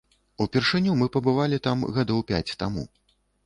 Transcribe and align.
Упершыню 0.45 0.95
мы 1.03 1.09
пабывалі 1.17 1.61
там 1.69 1.87
гадоў 2.01 2.27
пяць 2.35 2.55
таму. 2.65 2.83